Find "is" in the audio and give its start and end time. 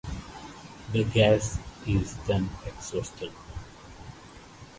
1.85-2.17